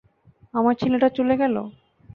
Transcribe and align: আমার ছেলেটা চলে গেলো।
আমার 0.53 0.73
ছেলেটা 0.75 1.07
চলে 1.17 1.35
গেলো। 1.37 1.61